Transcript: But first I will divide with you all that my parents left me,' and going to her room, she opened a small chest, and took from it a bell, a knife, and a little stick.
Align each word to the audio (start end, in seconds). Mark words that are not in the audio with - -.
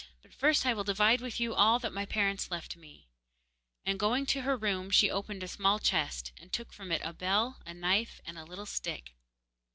But 0.23 0.33
first 0.33 0.65
I 0.65 0.73
will 0.73 0.83
divide 0.83 1.21
with 1.21 1.39
you 1.39 1.53
all 1.53 1.77
that 1.77 1.93
my 1.93 2.07
parents 2.07 2.49
left 2.49 2.75
me,' 2.75 3.07
and 3.85 3.99
going 3.99 4.25
to 4.25 4.41
her 4.41 4.57
room, 4.57 4.89
she 4.89 5.11
opened 5.11 5.43
a 5.43 5.47
small 5.47 5.77
chest, 5.77 6.31
and 6.41 6.51
took 6.51 6.73
from 6.73 6.91
it 6.91 7.03
a 7.05 7.13
bell, 7.13 7.59
a 7.67 7.75
knife, 7.75 8.19
and 8.25 8.35
a 8.35 8.43
little 8.45 8.65
stick. 8.65 9.11